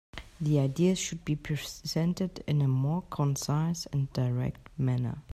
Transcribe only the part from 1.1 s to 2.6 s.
be presented in